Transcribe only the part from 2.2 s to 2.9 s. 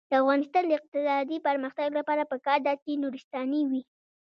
پکار ده